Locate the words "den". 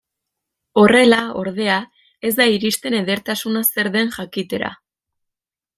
3.99-4.13